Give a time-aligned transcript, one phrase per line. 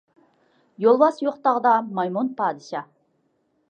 [0.85, 2.93] يولۋاس يوق تاغدا مايمۇن پادىشاھ.